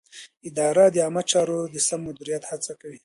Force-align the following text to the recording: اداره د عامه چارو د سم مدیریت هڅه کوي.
اداره 0.49 0.85
د 0.91 0.97
عامه 1.05 1.23
چارو 1.31 1.59
د 1.73 1.75
سم 1.87 1.99
مدیریت 2.07 2.43
هڅه 2.51 2.73
کوي. 2.81 2.99